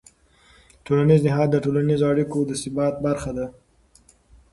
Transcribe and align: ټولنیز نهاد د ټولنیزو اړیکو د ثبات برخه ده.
ټولنیز 0.85 1.21
نهاد 1.27 1.47
د 1.51 1.57
ټولنیزو 1.65 2.05
اړیکو 2.13 2.37
د 2.45 2.51
ثبات 2.61 2.95
برخه 3.05 3.31
ده. 3.37 3.45